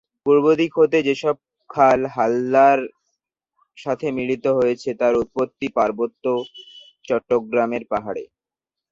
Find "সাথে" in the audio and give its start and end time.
3.77-4.07